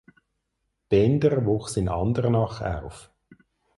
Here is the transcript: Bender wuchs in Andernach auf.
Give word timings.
Bender 0.89 1.45
wuchs 1.45 1.77
in 1.77 1.87
Andernach 1.87 2.59
auf. 2.81 3.11